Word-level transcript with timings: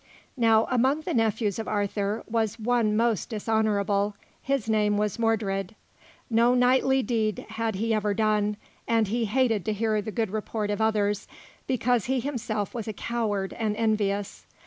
Now, 0.35 0.65
among 0.71 1.01
the 1.01 1.13
nephews 1.13 1.59
of 1.59 1.67
Arthur, 1.67 2.23
was 2.27 2.57
one 2.57 2.97
most 2.97 3.29
dishonourable; 3.29 4.15
his 4.41 4.67
name 4.67 4.97
was 4.97 5.19
Mordred. 5.19 5.75
No 6.27 6.55
knightly 6.55 7.03
deed 7.03 7.45
had 7.49 7.75
he 7.75 7.93
ever 7.93 8.15
done, 8.15 8.57
and 8.87 9.09
he 9.09 9.25
hated 9.25 9.63
to 9.65 9.73
hear 9.73 10.01
the 10.01 10.11
good 10.11 10.31
report 10.31 10.71
of 10.71 10.81
others 10.81 11.27
because 11.67 12.05
he 12.05 12.19
himself 12.19 12.73
was 12.73 12.87
a 12.87 12.93
coward 12.93 13.53
and 13.53 13.75
envious. 13.75 14.47